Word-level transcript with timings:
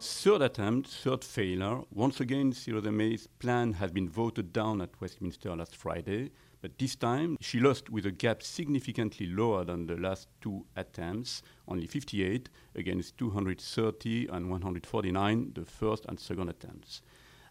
Third 0.00 0.42
attempt, 0.42 0.88
third 0.88 1.22
failure. 1.22 1.82
Once 1.92 2.18
again, 2.18 2.50
Theresa 2.50 2.90
May's 2.90 3.28
plan 3.38 3.74
has 3.74 3.92
been 3.92 4.08
voted 4.08 4.52
down 4.52 4.80
at 4.80 5.00
Westminster 5.00 5.54
last 5.54 5.76
Friday, 5.76 6.32
but 6.60 6.76
this 6.76 6.96
time 6.96 7.36
she 7.40 7.60
lost 7.60 7.88
with 7.88 8.04
a 8.04 8.10
gap 8.10 8.42
significantly 8.42 9.26
lower 9.26 9.64
than 9.64 9.86
the 9.86 9.94
last 9.94 10.26
two 10.40 10.66
attempts, 10.74 11.44
only 11.68 11.86
58 11.86 12.48
against 12.74 13.16
230 13.16 14.26
and 14.32 14.50
149, 14.50 15.52
the 15.54 15.64
first 15.64 16.04
and 16.08 16.18
second 16.18 16.48
attempts. 16.48 17.02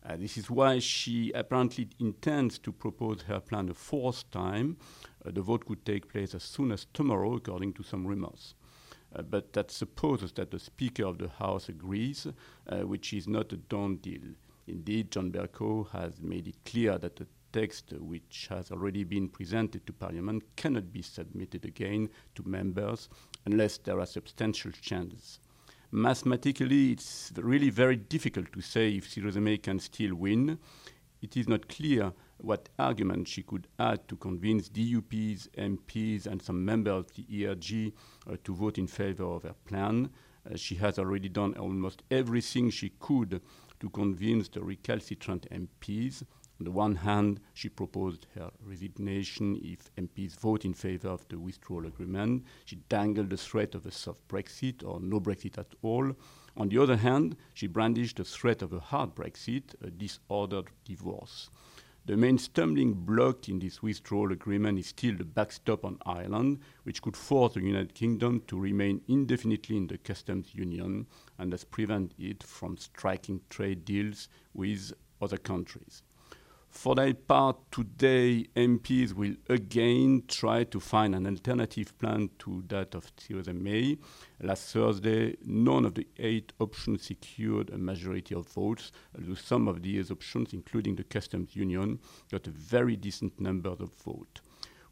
Uh, 0.06 0.18
this 0.18 0.36
is 0.36 0.52
why 0.52 0.80
she 0.80 1.32
apparently 1.32 1.88
intends 2.00 2.60
to 2.60 2.74
propose 2.74 3.22
her 3.22 3.40
plan 3.40 3.70
a 3.70 3.74
fourth 3.74 4.30
time. 4.30 4.76
Uh, 5.26 5.32
the 5.32 5.42
vote 5.42 5.66
could 5.66 5.86
take 5.86 6.12
place 6.12 6.36
as 6.36 6.44
soon 6.44 6.74
as 6.74 6.86
tomorrow, 6.92 7.36
according 7.36 7.72
to 7.72 7.82
some 7.82 8.06
rumors. 8.06 8.56
Uh, 9.14 9.22
but 9.22 9.54
that 9.54 9.72
supposes 9.72 10.32
that 10.34 10.52
the 10.52 10.60
Speaker 10.60 11.06
of 11.06 11.18
the 11.18 11.28
House 11.28 11.70
agrees, 11.70 12.28
uh, 12.68 12.78
which 12.80 13.14
is 13.14 13.28
not 13.28 13.52
a 13.52 13.58
done 13.58 13.98
deal. 13.98 14.22
Indeed, 14.68 15.12
John 15.12 15.32
Bercow 15.32 15.90
has 15.92 16.22
made 16.22 16.48
it 16.48 16.56
clear 16.66 16.98
that 16.98 17.18
the 17.18 17.28
text, 17.52 17.94
which 18.00 18.48
has 18.50 18.72
already 18.72 19.04
been 19.04 19.28
presented 19.28 19.86
to 19.86 19.94
Parliament, 19.94 20.44
cannot 20.56 20.94
be 20.94 21.02
submitted 21.02 21.66
again 21.66 22.10
to 22.36 22.48
members 22.48 23.10
unless 23.46 23.78
there 23.80 24.00
are 24.00 24.06
substantial 24.06 24.72
changes. 24.72 25.40
Mathematically, 25.92 26.92
it's 26.92 27.34
really 27.36 27.70
very 27.70 27.98
difficult 27.98 28.54
to 28.54 28.62
say 28.62 28.92
if 28.92 29.14
Theresa 29.14 29.42
May 29.42 29.58
can 29.58 29.80
still 29.80 30.16
win. 30.16 30.58
It 31.22 31.36
is 31.36 31.50
not 31.50 31.68
clear 31.68 32.14
what 32.42 32.70
argument 32.80 33.28
she 33.28 33.44
could 33.44 33.68
add 33.80 34.08
to 34.08 34.16
convince 34.16 34.70
DUPs, 34.70 35.48
MPs, 35.58 36.26
and 36.26 36.42
some 36.42 36.66
members 36.66 36.94
of 36.94 37.08
the 37.14 37.46
ERG 37.46 37.94
uh, 38.30 38.38
to 38.44 38.56
vote 38.56 38.78
in 38.78 38.88
favor 38.88 39.26
of 39.26 39.44
her 39.44 39.56
plan. 39.66 40.10
Uh, 40.50 40.56
she 40.56 40.76
has 40.76 40.98
already 40.98 41.30
done 41.30 41.54
almost 41.56 42.02
everything 42.10 42.70
she 42.70 42.92
could 43.00 43.42
to 43.80 43.90
convince 43.90 44.48
the 44.50 44.62
recalcitrant 44.62 45.48
MPs. 45.52 46.24
On 46.60 46.66
the 46.66 46.72
one 46.72 46.96
hand, 46.96 47.40
she 47.54 47.70
proposed 47.70 48.28
her 48.36 48.52
resignation 48.64 49.60
if 49.64 49.94
MPs 49.96 50.36
vote 50.40 50.64
in 50.64 50.74
favor 50.74 51.10
of 51.10 51.28
the 51.28 51.40
withdrawal 51.40 51.88
agreement. 51.88 52.46
She 52.66 52.76
dangled 52.88 53.32
the 53.32 53.38
threat 53.38 53.74
of 53.74 53.86
a 53.86 53.92
soft 53.92 54.28
Brexit 54.28 54.84
or 54.84 55.00
no 55.00 55.20
Brexit 55.20 55.58
at 55.58 55.74
all. 55.82 56.16
On 56.58 56.70
the 56.70 56.78
other 56.78 56.98
hand, 56.98 57.36
she 57.54 57.66
brandished 57.66 58.18
the 58.18 58.24
threat 58.24 58.62
of 58.62 58.74
a 58.74 58.80
hard 58.80 59.16
Brexit, 59.16 59.74
a 59.82 59.90
disordered 59.90 60.70
divorce. 60.86 61.50
The 62.04 62.18
main 62.18 62.40
stumbling 62.40 62.94
block 62.94 63.48
in 63.48 63.60
this 63.60 63.84
withdrawal 63.84 64.32
agreement 64.32 64.80
is 64.80 64.88
still 64.88 65.16
the 65.16 65.24
backstop 65.24 65.86
on 65.86 66.00
Ireland, 66.04 66.60
which 66.82 67.00
could 67.00 67.16
force 67.16 67.54
the 67.54 67.62
United 67.62 67.94
Kingdom 67.94 68.42
to 68.48 68.60
remain 68.60 69.02
indefinitely 69.08 69.78
in 69.78 69.86
the 69.86 70.00
customs 70.00 70.56
union 70.56 71.06
and 71.38 71.54
thus 71.54 71.64
prevent 71.64 72.14
it 72.18 72.42
from 72.42 72.78
striking 72.78 73.42
trade 73.52 73.86
deals 73.86 74.30
with 74.52 74.94
other 75.22 75.38
countries. 75.38 76.02
For 76.72 76.96
their 76.96 77.14
part, 77.14 77.58
today 77.70 78.48
MPs 78.56 79.14
will 79.14 79.36
again 79.50 80.24
try 80.28 80.64
to 80.64 80.80
find 80.80 81.14
an 81.14 81.28
alternative 81.28 81.96
plan 82.00 82.30
to 82.40 82.64
that 82.70 82.96
of 82.96 83.14
Theresa 83.18 83.54
May. 83.54 83.98
Last 84.42 84.74
Thursday, 84.74 85.36
none 85.46 85.86
of 85.86 85.96
the 85.96 86.08
eight 86.18 86.54
options 86.60 87.06
secured 87.06 87.70
a 87.70 87.78
majority 87.78 88.34
of 88.34 88.48
votes, 88.48 88.94
although 89.16 89.36
some 89.36 89.68
of 89.68 89.84
these 89.84 90.12
options, 90.12 90.54
including 90.54 90.96
the 90.96 91.04
customs 91.04 91.56
union, 91.56 92.00
got 92.32 92.48
a 92.48 92.52
very 92.52 92.96
decent 92.96 93.40
number 93.40 93.70
of 93.70 93.92
votes. 94.04 94.42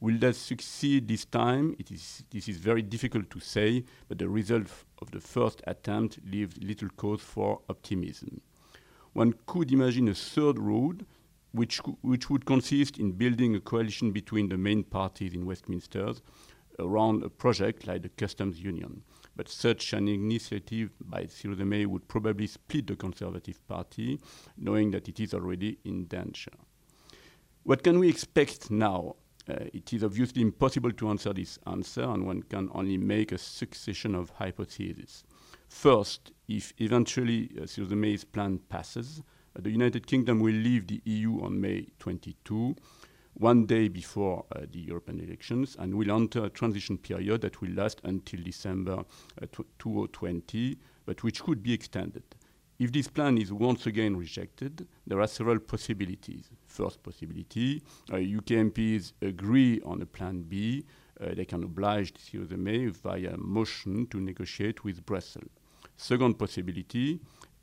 Will 0.02 0.19
that 0.19 0.35
succeed 0.35 1.07
this 1.07 1.25
time? 1.25 1.75
It 1.80 1.91
is, 1.91 2.23
this 2.30 2.50
is 2.50 2.57
very 2.57 2.81
difficult 2.81 3.30
to 3.31 3.39
say, 3.39 3.85
but 4.09 4.19
the 4.19 4.30
result 4.30 4.67
of 5.02 5.11
the 5.11 5.22
first 5.22 5.61
attempt 5.66 6.19
leaves 6.30 6.57
little 6.61 6.89
cause 6.89 7.22
for 7.22 7.61
optimism. 7.69 8.41
One 9.13 9.33
could 9.45 9.72
imagine 9.72 10.09
a 10.09 10.13
third 10.13 10.59
route 10.59 11.05
which, 11.52 11.78
which 12.02 12.30
would 12.30 12.45
consist 12.45 12.97
in 12.97 13.12
building 13.12 13.56
a 13.56 13.59
coalition 13.59 14.12
between 14.12 14.50
the 14.50 14.57
main 14.57 14.84
parties 14.84 15.34
in 15.34 15.46
Westminster 15.46 16.13
around 16.79 17.23
a 17.23 17.29
project 17.29 17.88
like 17.88 18.01
the 18.01 18.09
customs 18.09 18.59
union. 18.59 19.01
But 19.35 19.50
such 19.50 19.94
an 19.94 20.07
initiative 20.07 20.91
by 21.00 21.25
Theresa 21.25 21.66
May 21.66 21.85
would 21.85 22.07
probably 22.07 22.47
split 22.47 22.88
the 22.88 22.96
Conservative 22.96 23.66
Party, 23.68 24.19
knowing 24.57 24.91
that 24.91 25.07
it 25.07 25.19
is 25.19 25.34
already 25.34 25.78
in 25.85 26.06
danger. 26.06 26.51
What 27.63 27.84
can 27.84 28.00
we 28.00 28.09
expect 28.09 28.72
now? 28.72 29.16
Uh, 29.50 29.66
it 29.73 29.94
is 29.94 30.03
obviously 30.03 30.41
impossible 30.41 30.91
to 30.91 31.09
answer 31.09 31.34
this 31.34 31.57
answer, 31.66 32.03
and 32.03 32.25
one 32.25 32.44
can 32.44 32.69
only 32.73 32.97
make 32.97 33.31
a 33.31 33.38
succession 33.38 34.13
of 34.13 34.29
hypotheses. 34.31 35.23
First, 35.68 36.31
if 36.47 36.73
eventually 36.79 37.50
uh, 37.56 37.66
Theresa 37.66 37.96
May's 37.96 38.23
plan 38.23 38.59
passes, 38.69 39.22
the 39.59 39.70
United 39.70 40.08
Kingdom 40.08 40.40
will 40.40 40.53
leave 40.53 40.88
the 40.88 41.02
EU 41.06 41.42
on 41.42 41.59
May 41.59 41.88
22, 42.00 42.75
one 43.34 43.66
day 43.66 43.88
before 43.88 44.46
uh, 44.56 44.62
the 44.72 44.80
European 44.80 45.20
elections, 45.20 45.75
and 45.80 45.94
will 45.96 46.12
enter 46.12 46.46
a 46.46 46.50
transition 46.50 46.97
period 46.97 47.42
that 47.42 47.62
will 47.62 47.72
last 47.72 48.02
until 48.03 48.42
December 48.42 49.03
uh, 49.42 49.46
2020, 49.80 50.78
but 51.06 51.24
which 51.24 51.42
could 51.44 51.64
be 51.64 51.74
extended. 51.74 52.24
If 52.80 52.94
this 52.94 53.09
plan 53.09 53.38
is 53.38 53.52
once 53.52 53.86
again 53.88 54.16
rejected, 54.16 54.88
there 55.06 55.20
are 55.20 55.28
several 55.28 55.59
possibilities. 55.59 56.50
First 56.66 57.03
possibility, 57.03 57.84
uh, 58.12 58.16
UK 58.16 58.72
MPs 58.72 59.12
agree 59.22 59.81
on 59.84 60.02
a 60.02 60.06
plan 60.06 60.44
B. 60.44 60.86
Uh, 61.20 61.34
they 61.34 61.44
can 61.44 61.64
oblige 61.64 62.14
Theresa 62.14 62.56
May 62.56 62.88
via 62.88 63.36
motion 63.38 64.08
to 64.08 64.22
negotiate 64.22 64.86
with 64.86 65.06
Brussels. 65.06 65.52
Second 65.97 66.40
possibility, 66.40 67.20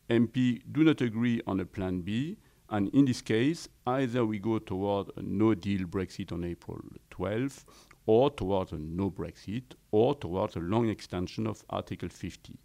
MP 0.08 0.62
do 0.70 0.84
not 0.84 1.00
agree 1.00 1.40
on 1.46 1.60
a 1.60 1.66
plan 1.66 2.00
B, 2.00 2.36
and 2.68 2.88
in 2.88 3.04
this 3.04 3.22
case, 3.22 3.68
either 3.86 4.24
we 4.24 4.38
go 4.38 4.58
toward 4.58 5.10
a 5.16 5.22
no 5.22 5.54
deal 5.54 5.86
Brexit 5.86 6.32
on 6.32 6.44
April 6.44 6.80
12th, 7.10 7.64
or 8.06 8.30
towards 8.30 8.72
a 8.72 8.78
no 8.78 9.10
Brexit, 9.10 9.74
or 9.90 10.14
towards 10.14 10.56
a 10.56 10.60
long 10.60 10.88
extension 10.88 11.46
of 11.46 11.64
Article 11.70 12.08
50. 12.08 12.58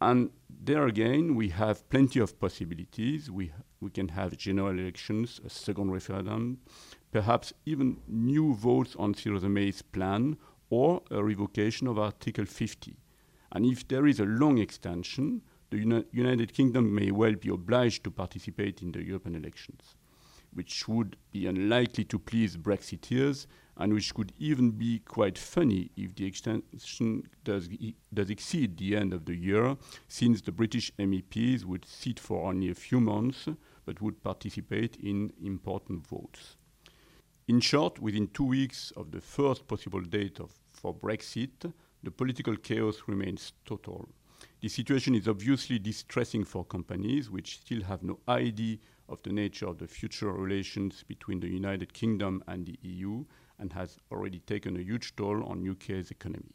And 0.00 0.30
there 0.48 0.86
again, 0.86 1.36
we 1.36 1.50
have 1.50 1.88
plenty 1.88 2.20
of 2.20 2.38
possibilities. 2.40 3.30
We, 3.30 3.52
we 3.80 3.90
can 3.90 4.08
have 4.08 4.36
general 4.36 4.76
elections, 4.76 5.40
a 5.44 5.48
second 5.48 5.90
referendum, 5.90 6.58
perhaps 7.12 7.52
even 7.66 7.98
new 8.08 8.54
votes 8.54 8.96
on 8.98 9.14
Theresa 9.14 9.48
May's 9.48 9.80
plan, 9.80 10.36
or 10.70 11.02
a 11.10 11.22
revocation 11.22 11.86
of 11.86 11.98
Article 11.98 12.46
50. 12.46 12.96
And 13.52 13.64
if 13.66 13.86
there 13.86 14.06
is 14.06 14.18
a 14.20 14.24
long 14.24 14.58
extension, 14.58 15.42
the 15.72 15.78
Uni 15.78 16.04
United 16.12 16.52
Kingdom 16.52 16.94
may 16.94 17.10
well 17.10 17.34
be 17.34 17.48
obliged 17.48 18.04
to 18.04 18.10
participate 18.10 18.82
in 18.82 18.92
the 18.92 19.02
European 19.02 19.36
elections, 19.36 19.96
which 20.52 20.86
would 20.86 21.16
be 21.30 21.46
unlikely 21.46 22.04
to 22.04 22.18
please 22.18 22.58
Brexiteers 22.58 23.46
and 23.78 23.94
which 23.94 24.12
could 24.12 24.32
even 24.38 24.72
be 24.72 24.98
quite 24.98 25.38
funny 25.38 25.90
if 25.96 26.14
the 26.14 26.26
extension 26.26 27.22
does, 27.42 27.70
e 27.70 27.94
does 28.12 28.28
exceed 28.28 28.76
the 28.76 28.94
end 28.94 29.14
of 29.14 29.24
the 29.24 29.34
year, 29.34 29.74
since 30.08 30.42
the 30.42 30.52
British 30.52 30.92
MEPs 30.98 31.64
would 31.64 31.86
sit 31.86 32.20
for 32.20 32.50
only 32.50 32.68
a 32.68 32.74
few 32.74 33.00
months 33.00 33.48
but 33.86 34.02
would 34.02 34.22
participate 34.22 34.96
in 34.96 35.32
important 35.42 36.06
votes. 36.06 36.56
In 37.48 37.60
short, 37.60 37.98
within 37.98 38.28
two 38.28 38.44
weeks 38.44 38.92
of 38.94 39.10
the 39.10 39.22
first 39.22 39.66
possible 39.66 40.02
date 40.02 40.38
of, 40.38 40.52
for 40.70 40.94
Brexit, 40.94 41.72
the 42.02 42.10
political 42.10 42.56
chaos 42.56 43.04
remains 43.06 43.54
total. 43.64 44.10
The 44.60 44.68
situation 44.68 45.14
is 45.14 45.28
obviously 45.28 45.78
distressing 45.78 46.44
for 46.44 46.64
companies 46.64 47.30
which 47.30 47.58
still 47.58 47.82
have 47.82 48.02
no 48.02 48.18
idea 48.28 48.78
of 49.08 49.22
the 49.22 49.32
nature 49.32 49.66
of 49.66 49.78
the 49.78 49.86
future 49.86 50.32
relations 50.32 51.04
between 51.06 51.40
the 51.40 51.48
United 51.48 51.92
Kingdom 51.92 52.42
and 52.48 52.66
the 52.66 52.78
EU 52.82 53.24
and 53.58 53.72
has 53.72 53.98
already 54.10 54.40
taken 54.40 54.76
a 54.76 54.82
huge 54.82 55.14
toll 55.16 55.44
on 55.44 55.68
UK's 55.68 56.10
economy. 56.10 56.54